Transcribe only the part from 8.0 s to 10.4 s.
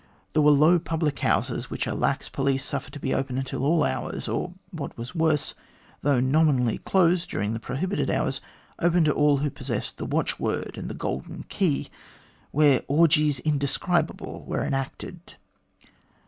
hours, open to all possessed of the watch